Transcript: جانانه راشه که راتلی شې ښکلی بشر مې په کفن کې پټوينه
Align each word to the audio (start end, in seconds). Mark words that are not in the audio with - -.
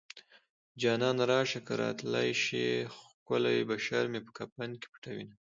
جانانه 0.81 1.23
راشه 1.31 1.59
که 1.65 1.73
راتلی 1.81 2.29
شې 2.43 2.65
ښکلی 2.95 3.57
بشر 3.69 4.03
مې 4.11 4.19
په 4.25 4.31
کفن 4.37 4.69
کې 4.81 4.87
پټوينه 4.93 5.33